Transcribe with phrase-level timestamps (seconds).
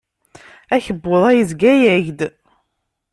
[0.75, 2.19] Akebbuḍ-a yezga-ak-d.